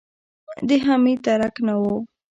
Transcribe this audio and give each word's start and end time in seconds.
د 0.67 0.69
حميد 0.85 1.19
درک 1.25 1.55
نه 1.67 1.75
و. 1.81 1.83